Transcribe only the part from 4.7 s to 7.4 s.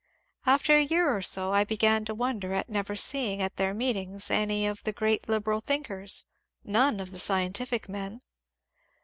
the great liberal thinkers, none of the